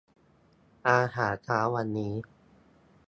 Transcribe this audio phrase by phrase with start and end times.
[0.89, 2.13] อาหารเช้าวันนี้